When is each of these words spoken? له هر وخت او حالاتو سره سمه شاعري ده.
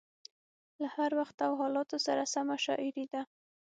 له 0.81 0.87
هر 0.95 1.11
وخت 1.19 1.37
او 1.47 1.53
حالاتو 1.61 1.97
سره 2.07 2.23
سمه 2.33 2.55
شاعري 2.65 3.05
ده. 3.13 3.21